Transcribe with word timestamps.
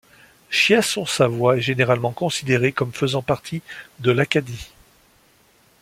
Chiasson-Savoy 0.49 1.57
est 1.57 1.61
généralement 1.61 2.11
considéré 2.11 2.71
comme 2.71 2.91
faisant 2.91 3.21
partie 3.21 3.61
de 3.99 4.09
l'Acadie. 4.09 4.71